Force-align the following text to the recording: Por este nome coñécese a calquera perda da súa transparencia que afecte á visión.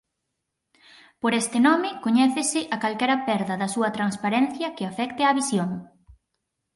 Por 1.21 1.31
este 1.41 1.57
nome 1.67 1.89
coñécese 2.05 2.61
a 2.75 2.77
calquera 2.83 3.17
perda 3.27 3.55
da 3.61 3.67
súa 3.75 3.89
transparencia 3.97 4.73
que 4.75 4.85
afecte 4.91 5.21
á 5.27 5.29
visión. 5.39 5.69